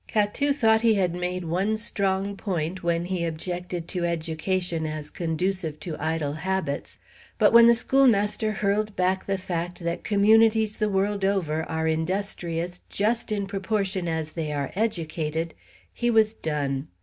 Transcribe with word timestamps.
Catou 0.09 0.51
thought 0.55 0.81
he 0.81 0.95
had 0.95 1.13
made 1.13 1.45
one 1.45 1.77
strong 1.77 2.35
point 2.35 2.81
when 2.81 3.05
he 3.05 3.23
objected 3.23 3.87
to 3.89 4.03
education 4.03 4.87
as 4.87 5.11
conducive 5.11 5.79
to 5.81 5.95
idle 5.99 6.33
habits; 6.33 6.97
but 7.37 7.53
when 7.53 7.67
the 7.67 7.75
schoolmaster 7.75 8.51
hurled 8.51 8.95
back 8.95 9.27
the 9.27 9.37
fact 9.37 9.81
that 9.83 10.03
communities 10.03 10.77
the 10.77 10.89
world 10.89 11.23
over 11.23 11.61
are 11.65 11.85
industrious 11.85 12.81
just 12.89 13.31
in 13.31 13.45
proportion 13.45 14.07
as 14.07 14.31
they 14.31 14.51
are 14.51 14.71
educated, 14.75 15.53
he 15.93 16.09
was 16.09 16.33
done. 16.33 16.87